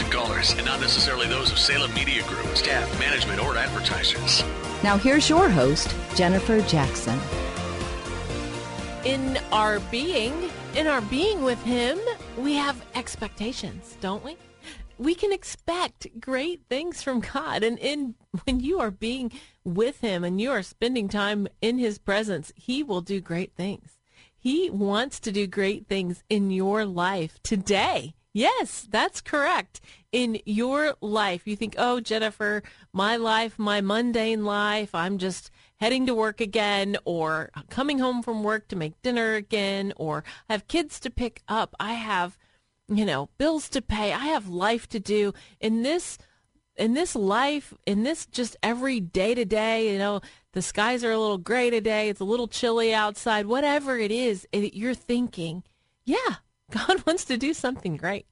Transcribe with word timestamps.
and 0.00 0.10
callers, 0.10 0.52
and 0.52 0.64
not 0.64 0.80
necessarily 0.80 1.26
those 1.26 1.50
of 1.50 1.58
Salem 1.58 1.92
Media 1.94 2.22
Group, 2.24 2.46
staff, 2.56 2.98
management, 2.98 3.40
or 3.40 3.56
advertisers. 3.56 4.42
Now, 4.82 4.96
here's 4.96 5.28
your 5.28 5.48
host, 5.48 5.94
Jennifer 6.14 6.60
Jackson. 6.62 7.18
In 9.04 9.38
our 9.52 9.80
being, 9.80 10.50
in 10.74 10.86
our 10.86 11.00
being 11.02 11.42
with 11.42 11.62
Him, 11.62 11.98
we 12.38 12.54
have 12.54 12.84
expectations, 12.94 13.96
don't 14.00 14.24
we? 14.24 14.36
We 14.98 15.14
can 15.14 15.32
expect 15.32 16.20
great 16.20 16.62
things 16.68 17.02
from 17.02 17.20
God. 17.20 17.62
And 17.62 17.78
in 17.78 18.14
when 18.44 18.60
you 18.60 18.80
are 18.80 18.90
being 18.90 19.32
with 19.64 20.00
Him 20.00 20.24
and 20.24 20.40
you 20.40 20.50
are 20.50 20.62
spending 20.62 21.08
time 21.08 21.48
in 21.60 21.78
His 21.78 21.98
presence, 21.98 22.52
He 22.54 22.82
will 22.82 23.00
do 23.00 23.20
great 23.20 23.54
things. 23.54 23.98
He 24.38 24.70
wants 24.70 25.20
to 25.20 25.32
do 25.32 25.46
great 25.46 25.86
things 25.86 26.22
in 26.30 26.50
your 26.50 26.86
life 26.86 27.38
today. 27.42 28.14
Yes, 28.32 28.86
that's 28.88 29.20
correct. 29.20 29.80
In 30.12 30.40
your 30.44 30.94
life, 31.00 31.46
you 31.46 31.56
think, 31.56 31.74
oh, 31.78 32.00
Jennifer, 32.00 32.62
my 32.92 33.16
life, 33.16 33.58
my 33.58 33.80
mundane 33.80 34.44
life, 34.44 34.94
I'm 34.94 35.18
just 35.18 35.50
heading 35.80 36.06
to 36.06 36.14
work 36.14 36.40
again 36.40 36.96
or 37.04 37.50
coming 37.70 37.98
home 37.98 38.22
from 38.22 38.42
work 38.42 38.68
to 38.68 38.76
make 38.76 39.00
dinner 39.02 39.34
again 39.34 39.92
or 39.96 40.22
I 40.48 40.52
have 40.52 40.68
kids 40.68 41.00
to 41.00 41.10
pick 41.10 41.42
up. 41.48 41.74
I 41.80 41.94
have, 41.94 42.38
you 42.88 43.04
know, 43.04 43.30
bills 43.38 43.68
to 43.70 43.82
pay. 43.82 44.12
I 44.12 44.26
have 44.26 44.48
life 44.48 44.88
to 44.90 45.00
do. 45.00 45.32
In 45.60 45.82
this 45.82 46.18
in 46.76 46.94
this 46.94 47.14
life, 47.14 47.74
in 47.84 48.04
this 48.04 48.26
just 48.26 48.56
every 48.62 49.00
day 49.00 49.34
to 49.34 49.44
day, 49.44 49.92
you 49.92 49.98
know, 49.98 50.20
the 50.52 50.62
skies 50.62 51.04
are 51.04 51.10
a 51.12 51.18
little 51.18 51.38
gray 51.38 51.68
today, 51.68 52.08
it's 52.08 52.20
a 52.20 52.24
little 52.24 52.48
chilly 52.48 52.94
outside, 52.94 53.46
whatever 53.46 53.98
it 53.98 54.10
is, 54.10 54.46
you're 54.52 54.94
thinking, 54.94 55.62
yeah, 56.06 56.36
God 56.86 57.04
wants 57.06 57.24
to 57.26 57.36
do 57.36 57.52
something 57.52 57.96
great. 57.96 58.26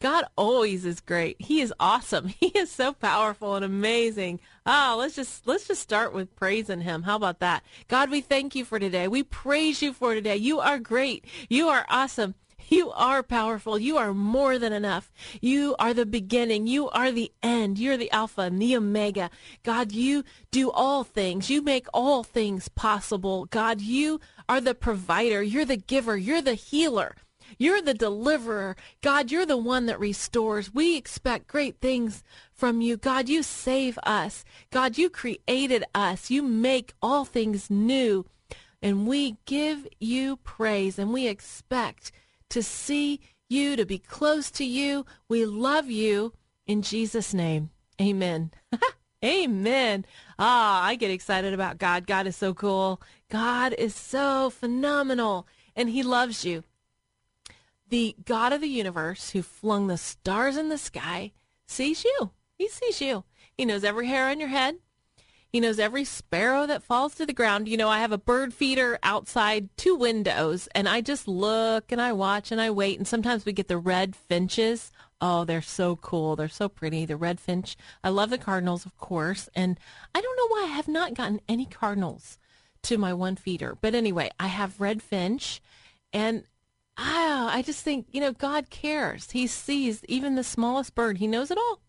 God 0.00 0.24
always 0.36 0.84
is 0.84 1.00
great. 1.00 1.36
He 1.40 1.60
is 1.60 1.72
awesome. 1.78 2.28
He 2.40 2.46
is 2.48 2.70
so 2.70 2.92
powerful 2.92 3.54
and 3.54 3.64
amazing. 3.64 4.40
Oh, 4.66 4.96
let's 4.98 5.14
just 5.14 5.46
let's 5.46 5.68
just 5.68 5.82
start 5.82 6.12
with 6.12 6.34
praising 6.36 6.80
him. 6.80 7.02
How 7.02 7.16
about 7.16 7.40
that? 7.40 7.64
God, 7.88 8.10
we 8.10 8.20
thank 8.20 8.54
you 8.54 8.64
for 8.64 8.78
today. 8.78 9.08
We 9.08 9.22
praise 9.22 9.82
you 9.82 9.92
for 9.92 10.14
today. 10.14 10.36
You 10.36 10.60
are 10.60 10.78
great. 10.78 11.24
You 11.48 11.68
are 11.68 11.86
awesome. 11.88 12.34
You 12.68 12.90
are 12.92 13.22
powerful. 13.22 13.78
You 13.78 13.98
are 13.98 14.14
more 14.14 14.58
than 14.58 14.72
enough. 14.72 15.12
You 15.40 15.76
are 15.78 15.92
the 15.92 16.06
beginning. 16.06 16.66
You 16.66 16.88
are 16.90 17.12
the 17.12 17.30
end. 17.42 17.78
You're 17.78 17.96
the 17.96 18.10
Alpha 18.12 18.42
and 18.42 18.60
the 18.60 18.76
Omega. 18.76 19.30
God, 19.62 19.92
you 19.92 20.24
do 20.50 20.70
all 20.70 21.04
things. 21.04 21.50
You 21.50 21.60
make 21.60 21.86
all 21.92 22.22
things 22.22 22.68
possible. 22.68 23.44
God, 23.46 23.80
you 23.80 24.20
are 24.48 24.60
the 24.60 24.74
provider. 24.74 25.42
You're 25.42 25.66
the 25.66 25.76
giver. 25.76 26.16
You're 26.16 26.42
the 26.42 26.54
healer. 26.54 27.16
You're 27.58 27.82
the 27.82 27.94
deliverer. 27.94 28.76
God, 29.00 29.30
you're 29.30 29.46
the 29.46 29.56
one 29.56 29.86
that 29.86 30.00
restores. 30.00 30.72
We 30.74 30.96
expect 30.96 31.46
great 31.46 31.80
things 31.80 32.22
from 32.52 32.80
you. 32.80 32.96
God, 32.96 33.28
you 33.28 33.42
save 33.42 33.98
us. 34.02 34.44
God, 34.70 34.98
you 34.98 35.10
created 35.10 35.84
us. 35.94 36.30
You 36.30 36.42
make 36.42 36.94
all 37.02 37.24
things 37.24 37.70
new. 37.70 38.26
And 38.80 39.06
we 39.06 39.36
give 39.46 39.86
you 40.00 40.36
praise 40.38 40.98
and 40.98 41.12
we 41.12 41.28
expect 41.28 42.10
to 42.50 42.62
see 42.62 43.20
you, 43.48 43.76
to 43.76 43.86
be 43.86 43.98
close 43.98 44.50
to 44.52 44.64
you. 44.64 45.06
We 45.28 45.44
love 45.44 45.90
you 45.90 46.32
in 46.66 46.82
Jesus' 46.82 47.32
name. 47.32 47.70
Amen. 48.00 48.50
Amen. 49.24 50.04
Ah, 50.38 50.84
I 50.84 50.96
get 50.96 51.12
excited 51.12 51.54
about 51.54 51.78
God. 51.78 52.08
God 52.08 52.26
is 52.26 52.34
so 52.34 52.54
cool. 52.54 53.00
God 53.30 53.72
is 53.78 53.94
so 53.94 54.50
phenomenal 54.50 55.46
and 55.76 55.88
he 55.88 56.02
loves 56.02 56.44
you 56.44 56.64
the 57.92 58.16
God 58.24 58.54
of 58.54 58.62
the 58.62 58.68
universe 58.68 59.30
who 59.30 59.42
flung 59.42 59.86
the 59.86 59.98
stars 59.98 60.56
in 60.56 60.70
the 60.70 60.78
sky 60.78 61.30
sees 61.66 62.04
you. 62.04 62.30
He 62.56 62.66
sees 62.66 63.02
you. 63.02 63.24
He 63.54 63.66
knows 63.66 63.84
every 63.84 64.06
hair 64.06 64.30
on 64.30 64.40
your 64.40 64.48
head. 64.48 64.76
He 65.50 65.60
knows 65.60 65.78
every 65.78 66.04
sparrow 66.06 66.66
that 66.66 66.82
falls 66.82 67.14
to 67.16 67.26
the 67.26 67.34
ground. 67.34 67.68
You 67.68 67.76
know, 67.76 67.90
I 67.90 67.98
have 67.98 68.10
a 68.10 68.16
bird 68.16 68.54
feeder 68.54 68.98
outside 69.02 69.68
two 69.76 69.94
windows, 69.94 70.70
and 70.74 70.88
I 70.88 71.02
just 71.02 71.28
look 71.28 71.92
and 71.92 72.00
I 72.00 72.14
watch 72.14 72.50
and 72.50 72.62
I 72.62 72.70
wait. 72.70 72.96
And 72.96 73.06
sometimes 73.06 73.44
we 73.44 73.52
get 73.52 73.68
the 73.68 73.76
red 73.76 74.16
finches. 74.16 74.90
Oh, 75.20 75.44
they're 75.44 75.60
so 75.60 75.96
cool. 75.96 76.34
They're 76.34 76.48
so 76.48 76.70
pretty. 76.70 77.04
The 77.04 77.18
red 77.18 77.40
finch. 77.40 77.76
I 78.02 78.08
love 78.08 78.30
the 78.30 78.38
cardinals, 78.38 78.86
of 78.86 78.96
course. 78.96 79.50
And 79.54 79.78
I 80.14 80.22
don't 80.22 80.36
know 80.38 80.48
why 80.48 80.62
I 80.62 80.74
have 80.74 80.88
not 80.88 81.12
gotten 81.12 81.42
any 81.46 81.66
cardinals 81.66 82.38
to 82.84 82.96
my 82.96 83.12
one 83.12 83.36
feeder. 83.36 83.76
But 83.78 83.94
anyway, 83.94 84.30
I 84.40 84.46
have 84.46 84.80
red 84.80 85.02
finch. 85.02 85.60
And 86.14 86.44
Ah, 86.96 87.54
I 87.54 87.62
just 87.62 87.82
think, 87.82 88.06
you 88.10 88.20
know, 88.20 88.32
God 88.32 88.70
cares. 88.70 89.30
He 89.30 89.46
sees 89.46 90.02
even 90.08 90.34
the 90.34 90.44
smallest 90.44 90.94
bird. 90.94 91.18
He 91.18 91.26
knows 91.26 91.50
it 91.50 91.58
all. 91.58 91.80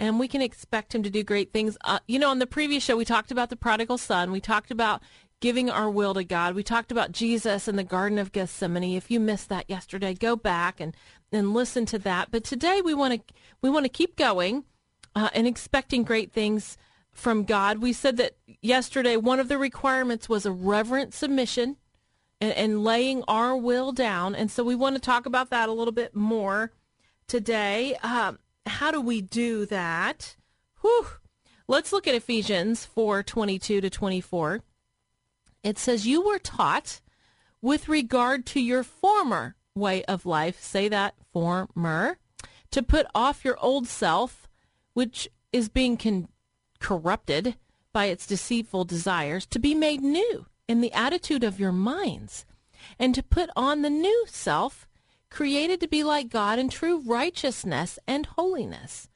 And 0.00 0.18
we 0.18 0.28
can 0.28 0.40
expect 0.40 0.94
him 0.94 1.02
to 1.02 1.10
do 1.10 1.24
great 1.24 1.52
things. 1.52 1.76
Uh, 1.84 1.98
you 2.06 2.18
know, 2.18 2.30
on 2.30 2.38
the 2.38 2.46
previous 2.46 2.84
show, 2.84 2.96
we 2.96 3.04
talked 3.04 3.32
about 3.32 3.50
the 3.50 3.56
prodigal 3.56 3.98
son. 3.98 4.30
We 4.30 4.40
talked 4.40 4.70
about 4.70 5.02
giving 5.40 5.70
our 5.70 5.90
will 5.90 6.14
to 6.14 6.24
God. 6.24 6.54
We 6.54 6.62
talked 6.62 6.92
about 6.92 7.12
Jesus 7.12 7.68
in 7.68 7.76
the 7.76 7.84
Garden 7.84 8.18
of 8.18 8.32
Gethsemane. 8.32 8.96
If 8.96 9.10
you 9.10 9.20
missed 9.20 9.48
that 9.48 9.68
yesterday, 9.68 10.14
go 10.14 10.36
back 10.36 10.80
and, 10.80 10.96
and 11.32 11.52
listen 11.52 11.84
to 11.86 11.98
that. 12.00 12.30
But 12.30 12.44
today 12.44 12.80
we 12.80 12.94
want 12.94 13.14
to 13.14 13.34
we 13.60 13.70
want 13.70 13.84
to 13.84 13.90
keep 13.90 14.16
going 14.16 14.64
uh, 15.14 15.30
and 15.34 15.46
expecting 15.46 16.04
great 16.04 16.32
things 16.32 16.76
from 17.10 17.44
God. 17.44 17.78
We 17.78 17.92
said 17.92 18.16
that 18.18 18.36
yesterday 18.62 19.16
one 19.16 19.40
of 19.40 19.48
the 19.48 19.58
requirements 19.58 20.28
was 20.28 20.46
a 20.46 20.52
reverent 20.52 21.14
submission 21.14 21.76
and, 22.40 22.52
and 22.52 22.84
laying 22.84 23.22
our 23.28 23.56
will 23.56 23.92
down. 23.92 24.34
And 24.34 24.50
so 24.50 24.62
we 24.64 24.74
want 24.74 24.96
to 24.96 25.00
talk 25.00 25.26
about 25.26 25.50
that 25.50 25.68
a 25.68 25.72
little 25.72 25.92
bit 25.92 26.14
more 26.14 26.72
today. 27.26 27.96
Um, 28.02 28.38
how 28.66 28.90
do 28.90 29.00
we 29.00 29.20
do 29.20 29.66
that? 29.66 30.36
Whew. 30.80 31.06
Let's 31.66 31.92
look 31.92 32.06
at 32.06 32.14
Ephesians 32.14 32.86
4 32.86 33.22
22 33.22 33.80
to 33.82 33.90
24. 33.90 34.62
It 35.62 35.78
says, 35.78 36.06
You 36.06 36.24
were 36.24 36.38
taught 36.38 37.00
with 37.60 37.88
regard 37.88 38.46
to 38.46 38.60
your 38.60 38.82
former 38.82 39.56
way 39.74 40.04
of 40.04 40.24
life, 40.24 40.62
say 40.62 40.88
that, 40.88 41.14
former, 41.32 42.18
to 42.70 42.82
put 42.82 43.06
off 43.14 43.44
your 43.44 43.58
old 43.60 43.86
self, 43.86 44.48
which 44.94 45.28
is 45.52 45.68
being 45.68 45.96
con- 45.96 46.28
corrupted 46.80 47.56
by 47.92 48.06
its 48.06 48.26
deceitful 48.26 48.84
desires, 48.84 49.44
to 49.46 49.58
be 49.58 49.74
made 49.74 50.00
new 50.00 50.46
in 50.68 50.80
the 50.80 50.92
attitude 50.92 51.42
of 51.42 51.58
your 51.58 51.72
minds, 51.72 52.44
and 52.98 53.14
to 53.14 53.22
put 53.22 53.50
on 53.56 53.82
the 53.82 53.90
new 53.90 54.24
self, 54.28 54.86
created 55.30 55.80
to 55.80 55.88
be 55.88 56.04
like 56.04 56.28
God 56.28 56.58
in 56.58 56.68
true 56.68 57.00
righteousness 57.00 57.98
and 58.06 58.26
holiness. 58.26 59.08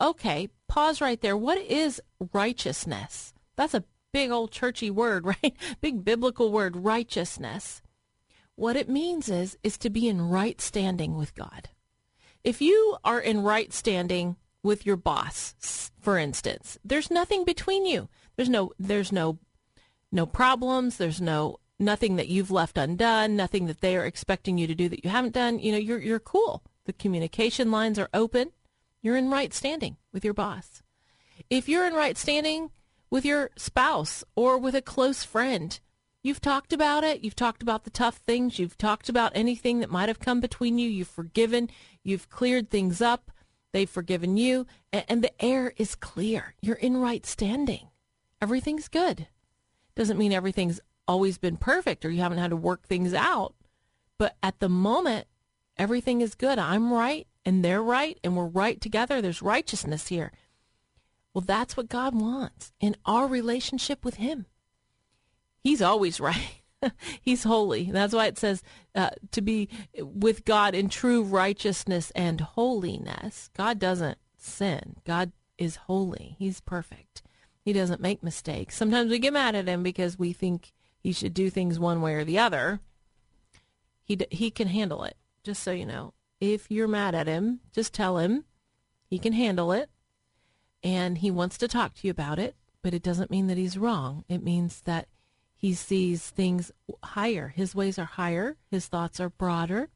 Okay, 0.00 0.48
pause 0.68 1.00
right 1.00 1.20
there. 1.20 1.36
What 1.36 1.58
is 1.58 2.00
righteousness? 2.32 3.32
That's 3.56 3.74
a 3.74 3.84
big 4.12 4.30
old 4.30 4.52
churchy 4.52 4.90
word, 4.90 5.24
right? 5.42 5.56
Big 5.80 6.04
biblical 6.04 6.52
word, 6.52 6.76
righteousness. 6.76 7.82
What 8.54 8.76
it 8.76 8.88
means 8.88 9.28
is 9.28 9.56
is 9.62 9.78
to 9.78 9.90
be 9.90 10.06
in 10.06 10.20
right 10.20 10.60
standing 10.60 11.16
with 11.16 11.34
God. 11.34 11.70
If 12.44 12.60
you 12.60 12.96
are 13.04 13.20
in 13.20 13.42
right 13.42 13.72
standing 13.72 14.36
with 14.62 14.84
your 14.84 14.96
boss, 14.96 15.90
for 15.98 16.18
instance, 16.18 16.78
there's 16.84 17.10
nothing 17.10 17.44
between 17.44 17.86
you. 17.86 18.08
There's 18.36 18.48
no 18.48 18.72
there's 18.78 19.12
no 19.12 19.38
no 20.12 20.26
problems. 20.26 20.96
There's 20.96 21.20
no 21.20 21.58
nothing 21.78 22.16
that 22.16 22.28
you've 22.28 22.50
left 22.50 22.76
undone, 22.76 23.36
nothing 23.36 23.66
that 23.66 23.80
they 23.80 23.96
are 23.96 24.04
expecting 24.04 24.58
you 24.58 24.66
to 24.66 24.74
do 24.74 24.88
that 24.88 25.04
you 25.04 25.10
haven't 25.10 25.34
done. 25.34 25.58
You 25.58 25.72
know, 25.72 25.78
you're 25.78 26.00
you're 26.00 26.18
cool. 26.18 26.62
The 26.84 26.92
communication 26.92 27.70
lines 27.70 27.98
are 27.98 28.08
open. 28.12 28.50
You're 29.02 29.16
in 29.16 29.30
right 29.30 29.52
standing 29.54 29.96
with 30.12 30.24
your 30.24 30.34
boss. 30.34 30.82
If 31.48 31.68
you're 31.68 31.86
in 31.86 31.94
right 31.94 32.18
standing 32.18 32.70
with 33.10 33.24
your 33.24 33.50
spouse 33.56 34.24
or 34.36 34.56
with 34.56 34.74
a 34.74 34.82
close 34.82 35.24
friend. 35.24 35.78
You've 36.22 36.40
talked 36.40 36.72
about 36.72 37.02
it. 37.02 37.24
You've 37.24 37.36
talked 37.36 37.62
about 37.62 37.84
the 37.84 37.90
tough 37.90 38.16
things. 38.16 38.58
You've 38.58 38.78
talked 38.78 39.08
about 39.08 39.32
anything 39.34 39.80
that 39.80 39.90
might 39.90 40.08
have 40.08 40.20
come 40.20 40.40
between 40.40 40.78
you. 40.78 40.88
You've 40.88 41.08
forgiven. 41.08 41.70
You've 42.04 42.28
cleared 42.28 42.70
things 42.70 43.00
up. 43.00 43.30
They've 43.72 43.88
forgiven 43.88 44.36
you. 44.36 44.66
And 44.92 45.22
the 45.22 45.42
air 45.42 45.72
is 45.76 45.94
clear. 45.94 46.54
You're 46.60 46.76
in 46.76 46.98
right 46.98 47.24
standing. 47.24 47.88
Everything's 48.40 48.88
good. 48.88 49.28
Doesn't 49.94 50.18
mean 50.18 50.32
everything's 50.32 50.80
always 51.06 51.38
been 51.38 51.56
perfect 51.56 52.04
or 52.04 52.10
you 52.10 52.20
haven't 52.20 52.38
had 52.38 52.50
to 52.50 52.56
work 52.56 52.86
things 52.86 53.14
out. 53.14 53.54
But 54.18 54.36
at 54.42 54.60
the 54.60 54.68
moment, 54.68 55.26
everything 55.76 56.20
is 56.20 56.34
good. 56.34 56.58
I'm 56.58 56.92
right 56.92 57.26
and 57.44 57.64
they're 57.64 57.82
right 57.82 58.18
and 58.22 58.36
we're 58.36 58.46
right 58.46 58.80
together. 58.80 59.20
There's 59.20 59.42
righteousness 59.42 60.08
here. 60.08 60.32
Well, 61.32 61.42
that's 61.42 61.76
what 61.76 61.88
God 61.88 62.14
wants 62.14 62.72
in 62.80 62.96
our 63.06 63.26
relationship 63.26 64.04
with 64.04 64.16
Him. 64.16 64.46
He's 65.62 65.82
always 65.82 66.20
right. 66.20 66.62
He's 67.20 67.44
holy. 67.44 67.90
That's 67.90 68.14
why 68.14 68.26
it 68.26 68.38
says 68.38 68.62
uh, 68.94 69.10
to 69.32 69.42
be 69.42 69.68
with 69.98 70.44
God 70.44 70.74
in 70.74 70.88
true 70.88 71.22
righteousness 71.22 72.10
and 72.14 72.40
holiness. 72.40 73.50
God 73.54 73.78
doesn't 73.78 74.18
sin. 74.38 74.96
God 75.04 75.32
is 75.58 75.76
holy. 75.76 76.36
He's 76.38 76.60
perfect. 76.60 77.22
He 77.62 77.72
doesn't 77.72 78.00
make 78.00 78.22
mistakes. 78.22 78.76
Sometimes 78.76 79.10
we 79.10 79.18
get 79.18 79.32
mad 79.32 79.54
at 79.54 79.68
him 79.68 79.82
because 79.82 80.18
we 80.18 80.32
think 80.32 80.72
he 80.98 81.12
should 81.12 81.34
do 81.34 81.50
things 81.50 81.78
one 81.78 82.00
way 82.00 82.14
or 82.14 82.24
the 82.24 82.38
other. 82.38 82.80
He 84.02 84.18
he 84.30 84.50
can 84.50 84.68
handle 84.68 85.04
it. 85.04 85.16
Just 85.42 85.62
so 85.62 85.70
you 85.70 85.86
know, 85.86 86.14
if 86.40 86.70
you're 86.70 86.88
mad 86.88 87.14
at 87.14 87.26
him, 87.26 87.60
just 87.72 87.92
tell 87.94 88.18
him 88.18 88.44
he 89.08 89.18
can 89.18 89.32
handle 89.32 89.72
it, 89.72 89.90
and 90.82 91.18
he 91.18 91.30
wants 91.30 91.58
to 91.58 91.68
talk 91.68 91.94
to 91.94 92.06
you 92.06 92.10
about 92.10 92.38
it. 92.38 92.54
But 92.82 92.94
it 92.94 93.02
doesn't 93.02 93.30
mean 93.30 93.46
that 93.48 93.58
he's 93.58 93.76
wrong. 93.76 94.24
It 94.28 94.42
means 94.42 94.80
that 94.82 95.08
he 95.54 95.74
sees 95.74 96.30
things 96.30 96.72
higher. 97.02 97.48
His 97.48 97.74
ways 97.74 97.98
are 97.98 98.06
higher. 98.06 98.56
His 98.70 98.86
thoughts 98.86 99.20
are 99.20 99.28
broader 99.28 99.90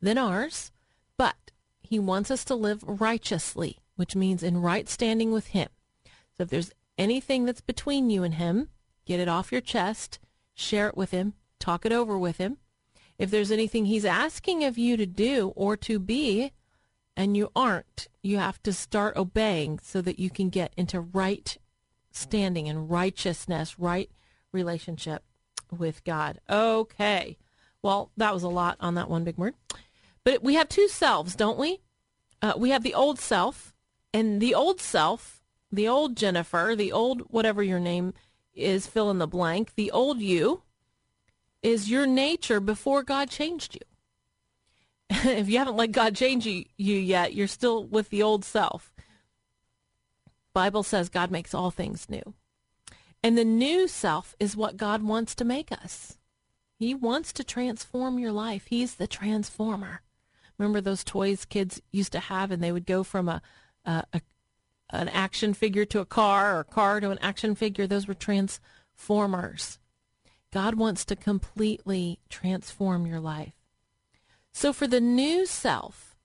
than 0.00 0.16
ours. 0.18 0.70
But 1.16 1.50
he 1.80 1.98
wants 1.98 2.30
us 2.30 2.44
to 2.44 2.54
live 2.54 2.84
righteously, 2.84 3.78
which 3.96 4.14
means 4.14 4.44
in 4.44 4.62
right 4.62 4.88
standing 4.88 5.32
with 5.32 5.48
him. 5.48 5.68
So 6.38 6.44
if 6.44 6.50
there's 6.50 6.72
anything 6.96 7.44
that's 7.44 7.60
between 7.60 8.10
you 8.10 8.22
and 8.22 8.34
him, 8.34 8.68
get 9.04 9.18
it 9.18 9.28
off 9.28 9.50
your 9.50 9.60
chest, 9.60 10.20
share 10.54 10.88
it 10.88 10.96
with 10.96 11.10
him, 11.10 11.34
talk 11.58 11.84
it 11.84 11.92
over 11.92 12.16
with 12.16 12.38
him. 12.38 12.58
If 13.18 13.30
there's 13.30 13.50
anything 13.50 13.84
he's 13.86 14.04
asking 14.04 14.62
of 14.62 14.78
you 14.78 14.96
to 14.96 15.04
do 15.04 15.52
or 15.56 15.76
to 15.78 15.98
be, 15.98 16.52
and 17.16 17.36
you 17.36 17.50
aren't, 17.56 18.06
you 18.22 18.38
have 18.38 18.62
to 18.62 18.72
start 18.72 19.16
obeying 19.16 19.80
so 19.82 20.00
that 20.00 20.20
you 20.20 20.30
can 20.30 20.48
get 20.48 20.72
into 20.76 21.00
right 21.00 21.58
standing 22.12 22.68
and 22.68 22.88
righteousness, 22.88 23.76
right 23.76 24.08
relationship 24.52 25.24
with 25.76 26.04
God. 26.04 26.40
Okay. 26.48 27.36
Well, 27.82 28.12
that 28.16 28.32
was 28.32 28.44
a 28.44 28.48
lot 28.48 28.76
on 28.78 28.94
that 28.94 29.10
one 29.10 29.24
big 29.24 29.36
word. 29.36 29.54
But 30.22 30.44
we 30.44 30.54
have 30.54 30.68
two 30.68 30.86
selves, 30.86 31.34
don't 31.34 31.58
we? 31.58 31.80
Uh, 32.40 32.52
we 32.56 32.70
have 32.70 32.84
the 32.84 32.94
old 32.94 33.18
self, 33.18 33.74
and 34.14 34.40
the 34.40 34.54
old 34.54 34.80
self, 34.80 35.37
the 35.70 35.88
old 35.88 36.16
Jennifer, 36.16 36.74
the 36.76 36.92
old 36.92 37.22
whatever 37.28 37.62
your 37.62 37.80
name 37.80 38.14
is, 38.54 38.86
fill 38.86 39.10
in 39.10 39.18
the 39.18 39.26
blank, 39.26 39.74
the 39.74 39.90
old 39.90 40.20
you 40.20 40.62
is 41.62 41.90
your 41.90 42.06
nature 42.06 42.60
before 42.60 43.02
God 43.02 43.30
changed 43.30 43.74
you. 43.74 43.80
if 45.30 45.48
you 45.48 45.58
haven't 45.58 45.76
let 45.76 45.92
God 45.92 46.14
change 46.14 46.46
you, 46.46 46.64
you 46.76 46.96
yet, 46.96 47.34
you're 47.34 47.46
still 47.46 47.84
with 47.84 48.10
the 48.10 48.22
old 48.22 48.44
self. 48.44 48.92
Bible 50.52 50.82
says 50.82 51.08
God 51.08 51.30
makes 51.30 51.54
all 51.54 51.70
things 51.70 52.08
new. 52.08 52.34
And 53.22 53.36
the 53.36 53.44
new 53.44 53.88
self 53.88 54.34
is 54.38 54.56
what 54.56 54.76
God 54.76 55.02
wants 55.02 55.34
to 55.36 55.44
make 55.44 55.72
us. 55.72 56.18
He 56.78 56.94
wants 56.94 57.32
to 57.34 57.44
transform 57.44 58.18
your 58.18 58.32
life. 58.32 58.66
He's 58.68 58.94
the 58.94 59.08
transformer. 59.08 60.02
Remember 60.56 60.80
those 60.80 61.04
toys 61.04 61.44
kids 61.44 61.80
used 61.90 62.12
to 62.12 62.20
have, 62.20 62.50
and 62.50 62.62
they 62.62 62.72
would 62.72 62.86
go 62.86 63.02
from 63.02 63.28
a, 63.28 63.42
a, 63.84 64.04
a 64.12 64.20
an 64.90 65.08
action 65.08 65.54
figure 65.54 65.84
to 65.86 66.00
a 66.00 66.06
car, 66.06 66.56
or 66.56 66.60
a 66.60 66.64
car 66.64 67.00
to 67.00 67.10
an 67.10 67.18
action 67.20 67.54
figure. 67.54 67.86
Those 67.86 68.08
were 68.08 68.14
transformers. 68.14 69.78
God 70.52 70.74
wants 70.76 71.04
to 71.06 71.16
completely 71.16 72.20
transform 72.28 73.06
your 73.06 73.20
life. 73.20 73.52
So 74.52 74.72
for 74.72 74.86
the 74.86 75.00
new 75.00 75.46
self, 75.46 76.16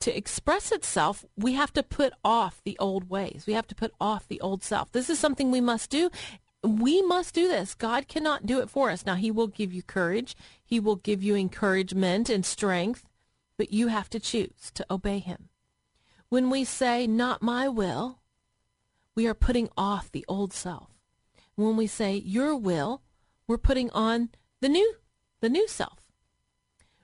to 0.00 0.16
express 0.16 0.70
itself, 0.70 1.24
we 1.36 1.54
have 1.54 1.72
to 1.72 1.82
put 1.82 2.12
off 2.24 2.60
the 2.64 2.76
old 2.78 3.10
ways. 3.10 3.44
We 3.46 3.54
have 3.54 3.66
to 3.68 3.74
put 3.74 3.92
off 4.00 4.28
the 4.28 4.40
old 4.40 4.62
self. 4.62 4.92
This 4.92 5.10
is 5.10 5.18
something 5.18 5.50
we 5.50 5.60
must 5.60 5.90
do. 5.90 6.10
We 6.62 7.02
must 7.02 7.34
do 7.34 7.48
this. 7.48 7.74
God 7.74 8.08
cannot 8.08 8.46
do 8.46 8.60
it 8.60 8.70
for 8.70 8.90
us. 8.90 9.04
Now, 9.04 9.14
He 9.14 9.30
will 9.30 9.46
give 9.46 9.72
you 9.72 9.82
courage, 9.82 10.36
He 10.64 10.78
will 10.78 10.96
give 10.96 11.22
you 11.22 11.34
encouragement 11.34 12.28
and 12.28 12.44
strength, 12.44 13.04
but 13.56 13.72
you 13.72 13.88
have 13.88 14.08
to 14.10 14.20
choose 14.20 14.70
to 14.74 14.86
obey 14.90 15.18
Him. 15.18 15.48
When 16.28 16.50
we 16.50 16.64
say, 16.64 17.06
Not 17.06 17.42
my 17.42 17.68
will, 17.68 18.20
we 19.14 19.26
are 19.26 19.34
putting 19.34 19.68
off 19.76 20.10
the 20.10 20.24
old 20.28 20.52
self. 20.52 20.90
When 21.56 21.76
we 21.76 21.86
say, 21.86 22.16
Your 22.16 22.54
will, 22.56 23.02
we're 23.46 23.58
putting 23.58 23.90
on 23.90 24.30
the 24.60 24.68
new, 24.68 24.94
the 25.40 25.48
new 25.48 25.66
self. 25.66 26.08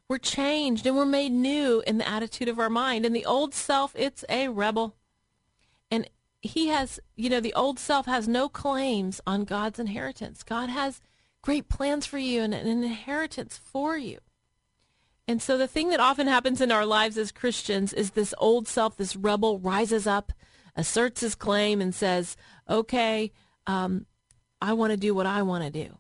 We're 0.09 0.19
changed 0.19 0.87
and 0.87 0.97
we're 0.97 1.06
made 1.06 1.32
new 1.32 1.82
in 1.87 1.99
the 1.99 2.09
attitude 2.09 2.49
of 2.49 2.59
our 2.59 2.69
mind. 2.69 3.06
And 3.06 3.17
the 3.17 3.25
old 3.25 3.55
self, 3.55 3.94
it's 3.97 4.25
a 4.29 4.49
rebel. 4.49 4.97
And 5.91 6.09
he 6.43 6.69
has, 6.69 7.00
you 7.17 7.31
know, 7.31 7.41
the 7.41 7.55
old 7.55 7.79
self 7.79 8.06
has 8.06 8.29
no 8.29 8.49
claims 8.49 9.20
on 9.27 9.44
God's 9.44 9.79
inheritance. 9.79 10.43
God 10.43 10.69
has 10.69 11.00
great 11.41 11.69
plans 11.69 12.05
for 12.05 12.19
you 12.19 12.43
and 12.43 12.53
an 12.53 12.67
inheritance 12.67 13.59
for 13.62 13.97
you. 13.97 14.19
And 15.26 15.41
so 15.41 15.56
the 15.56 15.67
thing 15.67 15.88
that 15.88 16.00
often 16.00 16.26
happens 16.26 16.61
in 16.61 16.71
our 16.71 16.85
lives 16.85 17.17
as 17.17 17.32
Christians 17.32 17.93
is 17.93 18.11
this 18.11 18.35
old 18.38 18.69
self, 18.69 18.97
this 18.97 19.17
rebel 19.17 19.59
rises 19.59 20.06
up, 20.06 20.32
asserts 20.76 21.23
his 21.23 21.35
claim 21.35 21.81
and 21.81 21.94
says, 21.94 22.37
okay, 22.69 23.32
um, 23.67 24.06
I 24.61 24.75
want 24.75 24.91
to 24.91 24.97
do 24.97 25.15
what 25.15 25.26
I 25.26 25.43
want 25.43 25.65
to 25.65 25.71
do. 25.71 25.99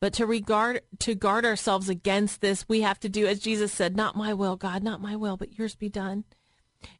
But 0.00 0.12
to 0.14 0.26
regard 0.26 0.82
to 1.00 1.14
guard 1.14 1.44
ourselves 1.44 1.88
against 1.88 2.40
this, 2.40 2.68
we 2.68 2.82
have 2.82 3.00
to 3.00 3.08
do 3.08 3.26
as 3.26 3.40
Jesus 3.40 3.72
said, 3.72 3.96
"Not 3.96 4.16
my 4.16 4.32
will, 4.32 4.54
God, 4.54 4.82
not 4.82 5.00
my 5.00 5.16
will, 5.16 5.36
but 5.36 5.58
yours 5.58 5.74
be 5.74 5.88
done." 5.88 6.24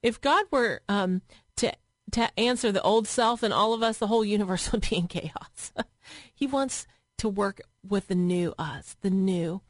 If 0.02 0.20
God 0.20 0.46
were 0.50 0.82
um, 0.88 1.22
to 1.56 1.72
to 2.10 2.40
answer 2.40 2.72
the 2.72 2.82
old 2.82 3.06
self 3.06 3.42
and 3.44 3.54
all 3.54 3.72
of 3.72 3.82
us, 3.82 3.98
the 3.98 4.08
whole 4.08 4.24
universe 4.24 4.72
would 4.72 4.88
be 4.88 4.96
in 4.96 5.06
chaos. 5.06 5.72
he 6.34 6.46
wants 6.46 6.86
to 7.18 7.28
work 7.28 7.60
with 7.86 8.08
the 8.08 8.14
new 8.14 8.54
us, 8.58 8.96
the 9.00 9.10
new. 9.10 9.62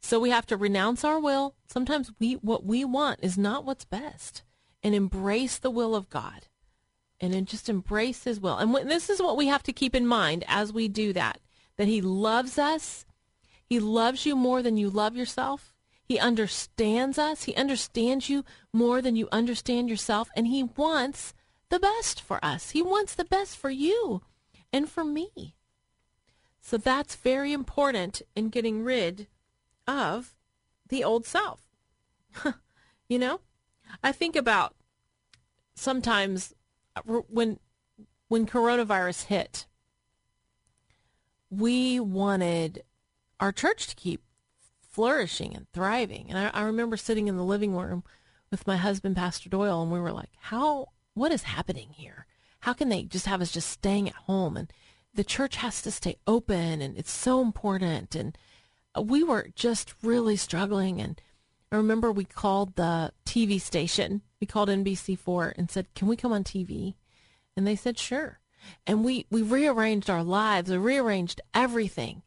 So 0.00 0.20
we 0.20 0.30
have 0.30 0.46
to 0.46 0.56
renounce 0.56 1.04
our 1.04 1.18
will. 1.18 1.54
Sometimes 1.66 2.12
we 2.18 2.34
what 2.34 2.64
we 2.64 2.84
want 2.84 3.20
is 3.22 3.36
not 3.36 3.64
what's 3.64 3.84
best, 3.84 4.42
and 4.82 4.94
embrace 4.94 5.58
the 5.58 5.70
will 5.70 5.94
of 5.94 6.08
God, 6.08 6.46
and 7.20 7.34
then 7.34 7.44
just 7.44 7.68
embrace 7.68 8.24
His 8.24 8.40
will. 8.40 8.56
And 8.58 8.74
this 8.88 9.10
is 9.10 9.20
what 9.20 9.36
we 9.36 9.48
have 9.48 9.62
to 9.64 9.72
keep 9.72 9.94
in 9.94 10.06
mind 10.06 10.44
as 10.46 10.72
we 10.72 10.88
do 10.88 11.12
that 11.12 11.40
that 11.76 11.88
He 11.88 12.00
loves 12.00 12.58
us. 12.58 13.04
He 13.64 13.80
loves 13.80 14.24
you 14.24 14.36
more 14.36 14.62
than 14.62 14.76
you 14.76 14.90
love 14.90 15.16
yourself. 15.16 15.74
He 16.04 16.18
understands 16.18 17.18
us. 17.18 17.44
He 17.44 17.54
understands 17.54 18.30
you 18.30 18.44
more 18.72 19.02
than 19.02 19.14
you 19.14 19.28
understand 19.30 19.90
yourself. 19.90 20.30
And 20.34 20.46
He 20.46 20.62
wants 20.62 21.34
the 21.68 21.78
best 21.78 22.20
for 22.20 22.42
us. 22.42 22.70
He 22.70 22.82
wants 22.82 23.14
the 23.14 23.26
best 23.26 23.56
for 23.56 23.70
you 23.70 24.22
and 24.72 24.88
for 24.88 25.04
me. 25.04 25.54
So 26.60 26.76
that's 26.78 27.14
very 27.14 27.52
important 27.52 28.22
in 28.34 28.48
getting 28.48 28.82
rid 28.82 29.26
of 29.88 30.36
the 30.88 31.02
old 31.02 31.26
self. 31.26 31.62
you 33.08 33.18
know, 33.18 33.40
I 34.02 34.12
think 34.12 34.36
about 34.36 34.74
sometimes 35.74 36.54
uh, 36.94 37.02
when 37.28 37.58
when 38.28 38.46
coronavirus 38.46 39.24
hit 39.24 39.66
we 41.50 41.98
wanted 41.98 42.82
our 43.40 43.52
church 43.52 43.86
to 43.86 43.96
keep 43.96 44.22
flourishing 44.80 45.54
and 45.54 45.66
thriving. 45.72 46.26
And 46.28 46.38
I, 46.38 46.50
I, 46.52 46.62
remember 46.64 46.96
sitting 46.96 47.28
in 47.28 47.36
the 47.36 47.44
living 47.44 47.74
room 47.74 48.04
with 48.50 48.66
my 48.66 48.76
husband, 48.76 49.16
Pastor 49.16 49.48
Doyle, 49.48 49.82
and 49.82 49.92
we 49.92 50.00
were 50.00 50.12
like, 50.12 50.30
how, 50.40 50.88
what 51.14 51.32
is 51.32 51.44
happening 51.44 51.90
here? 51.92 52.26
How 52.60 52.72
can 52.72 52.88
they 52.88 53.04
just 53.04 53.26
have 53.26 53.40
us 53.40 53.52
just 53.52 53.70
staying 53.70 54.08
at 54.08 54.14
home? 54.14 54.56
And 54.56 54.72
the 55.14 55.24
church 55.24 55.56
has 55.56 55.80
to 55.82 55.90
stay 55.90 56.16
open 56.26 56.82
and 56.82 56.96
it's 56.98 57.12
so 57.12 57.40
important. 57.40 58.14
And 58.14 58.36
we 59.06 59.22
were 59.22 59.48
just 59.54 59.94
really 60.02 60.36
struggling. 60.36 61.00
And 61.00 61.20
I 61.70 61.76
remember 61.76 62.10
we 62.10 62.24
called 62.24 62.76
the 62.76 63.12
TV 63.24 63.60
station. 63.60 64.22
We 64.40 64.46
called 64.46 64.68
NBC4 64.68 65.54
and 65.56 65.70
said, 65.70 65.86
can 65.94 66.08
we 66.08 66.16
come 66.16 66.32
on 66.32 66.44
TV? 66.44 66.94
And 67.56 67.66
they 67.66 67.76
said, 67.76 67.98
sure 67.98 68.40
and 68.86 69.04
we 69.04 69.24
we 69.30 69.40
rearranged 69.40 70.10
our 70.10 70.24
lives 70.24 70.68
we 70.68 70.76
rearranged 70.76 71.40
everything 71.54 72.22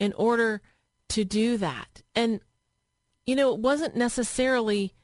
in 0.00 0.12
order 0.14 0.60
to 1.08 1.24
do 1.24 1.56
that 1.56 2.02
and 2.14 2.40
you 3.24 3.36
know 3.36 3.54
it 3.54 3.60
wasn't 3.60 3.94
necessarily 3.94 4.96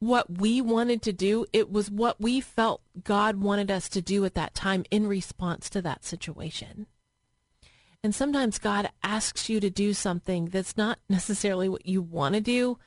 what 0.00 0.38
we 0.38 0.60
wanted 0.60 1.02
to 1.02 1.12
do. 1.12 1.44
It 1.52 1.70
was 1.70 1.90
what 1.90 2.20
we 2.20 2.40
felt 2.40 2.82
God 3.02 3.38
wanted 3.38 3.70
us 3.70 3.88
to 3.90 4.00
do 4.00 4.24
at 4.24 4.34
that 4.34 4.54
time 4.54 4.84
in 4.90 5.06
response 5.06 5.68
to 5.70 5.82
that 5.82 6.04
situation. 6.04 6.86
And 8.02 8.14
sometimes 8.14 8.58
God 8.58 8.90
asks 9.02 9.48
you 9.48 9.60
to 9.60 9.70
do 9.70 9.92
something 9.92 10.46
that's 10.46 10.76
not 10.76 10.98
necessarily 11.08 11.68
what 11.68 11.86
you 11.86 12.02
want 12.02 12.34
to 12.34 12.40
do, 12.40 12.78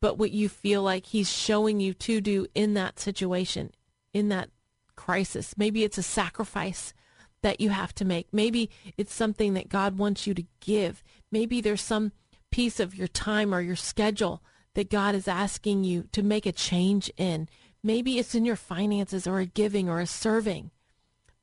but 0.00 0.18
what 0.18 0.30
you 0.30 0.48
feel 0.48 0.82
like 0.82 1.06
He's 1.06 1.32
showing 1.32 1.80
you 1.80 1.94
to 1.94 2.20
do 2.20 2.46
in 2.54 2.74
that 2.74 2.98
situation, 2.98 3.70
in 4.12 4.28
that 4.28 4.50
crisis. 4.96 5.54
Maybe 5.56 5.84
it's 5.84 5.98
a 5.98 6.02
sacrifice 6.02 6.94
that 7.42 7.60
you 7.60 7.70
have 7.70 7.94
to 7.96 8.04
make. 8.04 8.28
Maybe 8.32 8.70
it's 8.96 9.14
something 9.14 9.54
that 9.54 9.68
God 9.68 9.98
wants 9.98 10.26
you 10.26 10.34
to 10.34 10.44
give. 10.60 11.02
Maybe 11.30 11.60
there's 11.60 11.82
some 11.82 12.12
piece 12.50 12.80
of 12.80 12.94
your 12.94 13.08
time 13.08 13.54
or 13.54 13.60
your 13.60 13.76
schedule 13.76 14.42
that 14.74 14.90
God 14.90 15.14
is 15.14 15.28
asking 15.28 15.84
you 15.84 16.08
to 16.12 16.22
make 16.22 16.46
a 16.46 16.52
change 16.52 17.10
in. 17.16 17.48
Maybe 17.82 18.18
it's 18.18 18.34
in 18.34 18.44
your 18.44 18.56
finances 18.56 19.26
or 19.26 19.40
a 19.40 19.46
giving 19.46 19.88
or 19.88 20.00
a 20.00 20.06
serving. 20.06 20.70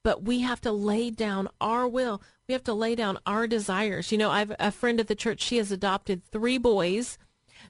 But 0.03 0.23
we 0.23 0.39
have 0.39 0.61
to 0.61 0.71
lay 0.71 1.09
down 1.11 1.47
our 1.59 1.87
will. 1.87 2.21
We 2.47 2.53
have 2.53 2.63
to 2.65 2.73
lay 2.73 2.95
down 2.95 3.19
our 3.25 3.47
desires. 3.47 4.11
You 4.11 4.17
know, 4.17 4.31
I 4.31 4.39
have 4.39 4.55
a 4.59 4.71
friend 4.71 4.99
at 4.99 5.07
the 5.07 5.15
church. 5.15 5.41
She 5.41 5.57
has 5.57 5.71
adopted 5.71 6.23
three 6.25 6.57
boys. 6.57 7.17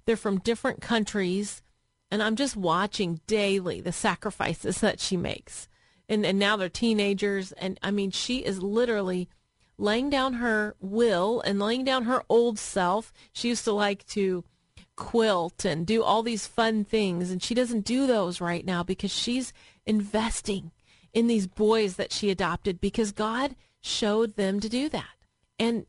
They're 0.05 0.15
from 0.15 0.39
different 0.39 0.81
countries. 0.81 1.61
And 2.09 2.21
I'm 2.21 2.35
just 2.35 2.57
watching 2.57 3.21
daily 3.27 3.81
the 3.81 3.91
sacrifices 3.91 4.79
that 4.79 4.99
she 4.99 5.17
makes. 5.17 5.67
And, 6.09 6.25
and 6.25 6.37
now 6.37 6.57
they're 6.57 6.69
teenagers. 6.69 7.51
And 7.53 7.79
I 7.81 7.91
mean, 7.91 8.11
she 8.11 8.39
is 8.39 8.61
literally 8.61 9.29
laying 9.77 10.09
down 10.09 10.33
her 10.33 10.75
will 10.79 11.41
and 11.41 11.59
laying 11.59 11.83
down 11.83 12.03
her 12.03 12.23
old 12.29 12.59
self. 12.59 13.11
She 13.33 13.49
used 13.49 13.63
to 13.65 13.71
like 13.71 14.05
to 14.07 14.43
quilt 14.95 15.65
and 15.65 15.87
do 15.87 16.03
all 16.03 16.21
these 16.21 16.47
fun 16.47 16.85
things. 16.85 17.31
And 17.31 17.41
she 17.41 17.55
doesn't 17.55 17.85
do 17.85 18.07
those 18.07 18.41
right 18.41 18.65
now 18.65 18.83
because 18.83 19.11
she's 19.11 19.53
investing 19.85 20.71
in 21.13 21.27
these 21.27 21.47
boys 21.47 21.95
that 21.95 22.11
she 22.11 22.29
adopted 22.29 22.79
because 22.79 23.11
God 23.11 23.55
showed 23.81 24.35
them 24.35 24.59
to 24.59 24.69
do 24.69 24.89
that. 24.89 25.15
And 25.59 25.85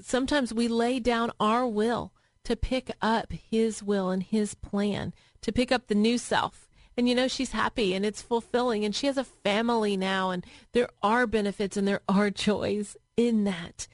sometimes 0.00 0.52
we 0.52 0.68
lay 0.68 1.00
down 1.00 1.32
our 1.40 1.66
will 1.66 2.12
to 2.44 2.56
pick 2.56 2.90
up 3.00 3.32
his 3.32 3.82
will 3.82 4.10
and 4.10 4.22
his 4.22 4.54
plan, 4.54 5.12
to 5.42 5.52
pick 5.52 5.72
up 5.72 5.86
the 5.86 5.94
new 5.94 6.18
self. 6.18 6.68
And 6.96 7.08
you 7.08 7.14
know, 7.14 7.28
she's 7.28 7.52
happy 7.52 7.94
and 7.94 8.06
it's 8.06 8.22
fulfilling 8.22 8.84
and 8.84 8.94
she 8.94 9.06
has 9.06 9.18
a 9.18 9.24
family 9.24 9.96
now 9.96 10.30
and 10.30 10.44
there 10.72 10.88
are 11.02 11.26
benefits 11.26 11.76
and 11.76 11.86
there 11.86 12.02
are 12.08 12.30
joys 12.48 12.96
in 13.16 13.44
that. 13.44 13.88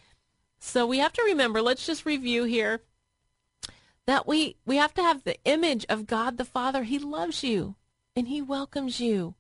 So 0.58 0.86
we 0.86 0.98
have 0.98 1.12
to 1.14 1.22
remember, 1.22 1.60
let's 1.60 1.86
just 1.86 2.06
review 2.06 2.44
here 2.44 2.82
that 4.06 4.26
we 4.26 4.56
we 4.66 4.76
have 4.76 4.94
to 4.94 5.02
have 5.02 5.24
the 5.24 5.36
image 5.44 5.86
of 5.88 6.06
God 6.06 6.36
the 6.36 6.44
Father. 6.44 6.84
He 6.84 6.98
loves 6.98 7.42
you 7.42 7.76
and 8.14 8.28
he 8.28 8.42
welcomes 8.42 9.00
you. 9.00 9.34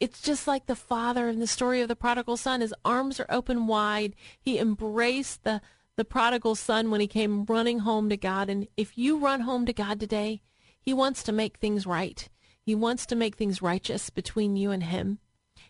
It's 0.00 0.20
just 0.20 0.46
like 0.46 0.66
the 0.66 0.76
father 0.76 1.28
in 1.28 1.40
the 1.40 1.46
story 1.46 1.80
of 1.80 1.88
the 1.88 1.96
prodigal 1.96 2.36
son. 2.36 2.60
His 2.60 2.74
arms 2.84 3.20
are 3.20 3.26
open 3.28 3.66
wide. 3.66 4.14
He 4.40 4.58
embraced 4.58 5.44
the 5.44 5.60
the 5.96 6.04
prodigal 6.04 6.54
son 6.54 6.90
when 6.90 7.00
he 7.00 7.06
came 7.06 7.44
running 7.44 7.80
home 7.80 8.08
to 8.08 8.16
God. 8.16 8.50
And 8.50 8.66
if 8.76 8.98
you 8.98 9.18
run 9.18 9.40
home 9.40 9.66
to 9.66 9.72
God 9.72 10.00
today, 10.00 10.42
he 10.80 10.92
wants 10.92 11.22
to 11.24 11.32
make 11.32 11.58
things 11.58 11.86
right. 11.86 12.28
He 12.60 12.74
wants 12.74 13.06
to 13.06 13.16
make 13.16 13.36
things 13.36 13.62
righteous 13.62 14.10
between 14.10 14.56
you 14.56 14.70
and 14.70 14.82
him. 14.82 15.18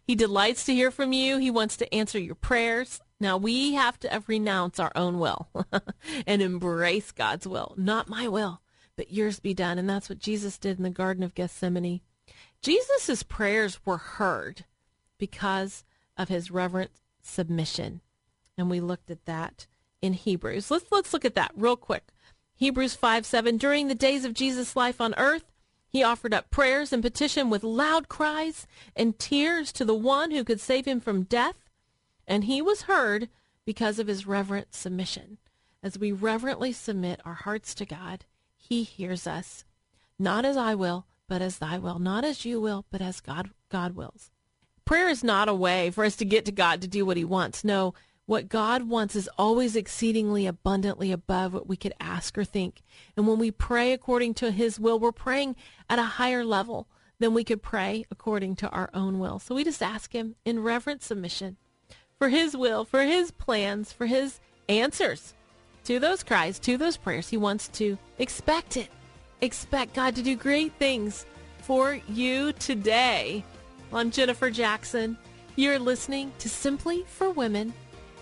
He 0.02 0.14
delights 0.14 0.64
to 0.64 0.74
hear 0.74 0.90
from 0.90 1.12
you. 1.12 1.38
He 1.38 1.50
wants 1.50 1.76
to 1.78 1.94
answer 1.94 2.18
your 2.18 2.34
prayers. 2.34 3.00
Now 3.20 3.36
we 3.36 3.74
have 3.74 3.98
to 4.00 4.22
renounce 4.26 4.78
our 4.78 4.92
own 4.94 5.18
will 5.18 5.48
and 6.26 6.42
embrace 6.42 7.12
God's 7.12 7.46
will. 7.46 7.74
Not 7.76 8.08
my 8.08 8.28
will, 8.28 8.60
but 8.96 9.12
yours 9.12 9.40
be 9.40 9.54
done. 9.54 9.78
And 9.78 9.88
that's 9.88 10.08
what 10.08 10.18
Jesus 10.18 10.58
did 10.58 10.78
in 10.78 10.84
the 10.84 10.90
Garden 10.90 11.22
of 11.22 11.34
Gethsemane. 11.34 12.00
Jesus' 12.64 13.22
prayers 13.22 13.78
were 13.84 13.98
heard 13.98 14.64
because 15.18 15.84
of 16.16 16.30
his 16.30 16.50
reverent 16.50 16.90
submission. 17.22 18.00
And 18.56 18.70
we 18.70 18.80
looked 18.80 19.10
at 19.10 19.26
that 19.26 19.66
in 20.00 20.14
Hebrews. 20.14 20.70
Let's 20.70 20.90
let's 20.90 21.12
look 21.12 21.26
at 21.26 21.34
that 21.34 21.52
real 21.54 21.76
quick. 21.76 22.08
Hebrews 22.54 22.94
5 22.94 23.26
7. 23.26 23.58
During 23.58 23.88
the 23.88 23.94
days 23.94 24.24
of 24.24 24.32
Jesus' 24.32 24.76
life 24.76 24.98
on 25.00 25.14
earth, 25.18 25.44
he 25.86 26.02
offered 26.02 26.32
up 26.32 26.50
prayers 26.50 26.90
and 26.90 27.02
petition 27.02 27.50
with 27.50 27.64
loud 27.64 28.08
cries 28.08 28.66
and 28.96 29.18
tears 29.18 29.70
to 29.72 29.84
the 29.84 29.94
one 29.94 30.30
who 30.30 30.42
could 30.42 30.60
save 30.60 30.86
him 30.86 31.00
from 31.00 31.24
death 31.24 31.68
and 32.26 32.44
he 32.44 32.62
was 32.62 32.82
heard 32.82 33.28
because 33.66 33.98
of 33.98 34.06
his 34.06 34.26
reverent 34.26 34.74
submission. 34.74 35.36
As 35.82 35.98
we 35.98 36.12
reverently 36.12 36.72
submit 36.72 37.20
our 37.26 37.34
hearts 37.34 37.74
to 37.74 37.84
God, 37.84 38.24
he 38.56 38.84
hears 38.84 39.26
us. 39.26 39.64
Not 40.18 40.46
as 40.46 40.56
I 40.56 40.74
will, 40.74 41.06
but 41.28 41.42
as 41.42 41.58
thy 41.58 41.78
will. 41.78 41.98
Not 41.98 42.24
as 42.24 42.44
you 42.44 42.60
will, 42.60 42.84
but 42.90 43.00
as 43.00 43.20
God, 43.20 43.50
God 43.68 43.94
wills. 43.94 44.30
Prayer 44.84 45.08
is 45.08 45.24
not 45.24 45.48
a 45.48 45.54
way 45.54 45.90
for 45.90 46.04
us 46.04 46.16
to 46.16 46.24
get 46.24 46.44
to 46.44 46.52
God 46.52 46.82
to 46.82 46.88
do 46.88 47.06
what 47.06 47.16
he 47.16 47.24
wants. 47.24 47.64
No, 47.64 47.94
what 48.26 48.48
God 48.48 48.88
wants 48.88 49.16
is 49.16 49.28
always 49.38 49.76
exceedingly 49.76 50.46
abundantly 50.46 51.12
above 51.12 51.54
what 51.54 51.66
we 51.66 51.76
could 51.76 51.94
ask 52.00 52.36
or 52.38 52.44
think. 52.44 52.82
And 53.16 53.26
when 53.26 53.38
we 53.38 53.50
pray 53.50 53.92
according 53.92 54.34
to 54.34 54.50
his 54.50 54.80
will, 54.80 54.98
we're 54.98 55.12
praying 55.12 55.56
at 55.88 55.98
a 55.98 56.02
higher 56.02 56.44
level 56.44 56.86
than 57.18 57.34
we 57.34 57.44
could 57.44 57.62
pray 57.62 58.04
according 58.10 58.56
to 58.56 58.68
our 58.70 58.90
own 58.92 59.18
will. 59.18 59.38
So 59.38 59.54
we 59.54 59.64
just 59.64 59.82
ask 59.82 60.12
him 60.12 60.36
in 60.44 60.62
reverent 60.62 61.02
submission 61.02 61.56
for 62.18 62.28
his 62.28 62.56
will, 62.56 62.84
for 62.84 63.02
his 63.02 63.30
plans, 63.30 63.92
for 63.92 64.06
his 64.06 64.40
answers 64.68 65.34
to 65.84 65.98
those 65.98 66.22
cries, 66.22 66.58
to 66.60 66.76
those 66.76 66.96
prayers. 66.96 67.28
He 67.28 67.36
wants 67.36 67.68
to 67.68 67.98
expect 68.18 68.76
it. 68.76 68.88
Expect 69.44 69.92
God 69.92 70.16
to 70.16 70.22
do 70.22 70.36
great 70.36 70.72
things 70.78 71.26
for 71.58 72.00
you 72.08 72.54
today. 72.54 73.44
Well, 73.90 74.00
I'm 74.00 74.10
Jennifer 74.10 74.48
Jackson. 74.48 75.18
You're 75.54 75.78
listening 75.78 76.32
to 76.38 76.48
Simply 76.48 77.04
for 77.06 77.28
Women. 77.28 77.74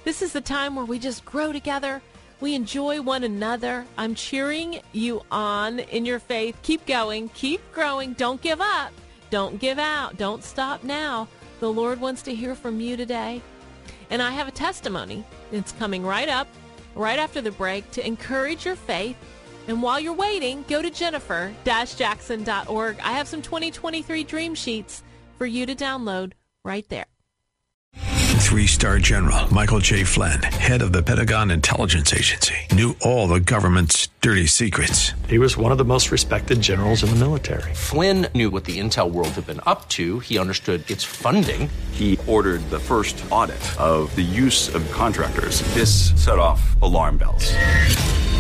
This 0.03 0.21
is 0.21 0.33
the 0.33 0.41
time 0.41 0.75
where 0.75 0.85
we 0.85 0.99
just 0.99 1.25
grow 1.25 1.53
together. 1.53 2.03
We 2.41 2.57
enjoy 2.57 3.03
one 3.03 3.23
another. 3.23 3.87
I'm 3.97 4.17
cheering 4.17 4.81
you 4.91 5.23
on 5.31 5.79
in 5.79 6.05
your 6.05 6.19
faith. 6.19 6.59
Keep 6.63 6.87
going. 6.87 7.29
Keep 7.29 7.61
growing. 7.73 8.15
Don't 8.15 8.41
give 8.41 8.61
up. 8.61 8.91
Don't 9.31 9.61
give 9.61 9.79
out. 9.79 10.17
Don't 10.17 10.43
stop 10.43 10.83
now. 10.83 11.29
The 11.61 11.73
Lord 11.73 12.01
wants 12.01 12.23
to 12.23 12.35
hear 12.35 12.57
from 12.57 12.81
you 12.81 12.97
today. 12.97 13.41
And 14.11 14.21
I 14.21 14.33
have 14.33 14.49
a 14.49 14.51
testimony. 14.51 15.23
It's 15.53 15.71
coming 15.71 16.05
right 16.05 16.29
up, 16.29 16.49
right 16.97 17.21
after 17.21 17.41
the 17.41 17.53
break, 17.53 17.89
to 17.93 18.05
encourage 18.05 18.67
your 18.67 18.75
faith. 18.75 19.17
And 19.69 19.83
while 19.83 20.01
you're 20.01 20.13
waiting, 20.13 20.65
go 20.69 20.83
to 20.83 20.91
jennifer-jackson.org. 20.91 23.01
I 23.01 23.13
have 23.13 23.29
some 23.29 23.43
2023 23.43 24.25
dream 24.25 24.55
sheets 24.55 25.03
for 25.39 25.47
you 25.47 25.67
to 25.67 25.75
download 25.75 26.33
right 26.65 26.89
there. 26.89 27.07
Three 28.43 28.67
star 28.67 28.99
general 28.99 29.53
Michael 29.55 29.79
J. 29.79 30.05
Flynn, 30.05 30.43
head 30.43 30.83
of 30.83 30.93
the 30.93 31.03
Pentagon 31.03 31.51
Intelligence 31.51 32.13
Agency, 32.13 32.55
knew 32.73 32.95
all 33.01 33.27
the 33.27 33.41
government's 33.41 34.09
dirty 34.21 34.45
secrets. 34.45 35.13
He 35.27 35.39
was 35.39 35.57
one 35.57 35.73
of 35.73 35.79
the 35.79 35.87
most 35.87 36.13
respected 36.13 36.61
generals 36.61 37.03
in 37.03 37.09
the 37.09 37.17
military. 37.17 37.73
Flynn 37.73 38.27
knew 38.35 38.51
what 38.51 38.65
the 38.65 38.79
intel 38.79 39.11
world 39.11 39.31
had 39.31 39.47
been 39.47 39.61
up 39.65 39.89
to. 39.91 40.19
He 40.19 40.39
understood 40.39 40.89
its 40.91 41.03
funding. 41.03 41.71
He 41.93 42.19
ordered 42.27 42.61
the 42.69 42.79
first 42.79 43.25
audit 43.31 43.63
of 43.81 44.15
the 44.17 44.23
use 44.23 44.75
of 44.75 44.91
contractors. 44.93 45.63
This 45.73 46.13
set 46.23 46.39
off 46.39 46.61
alarm 46.83 47.17
bells. 47.17 47.55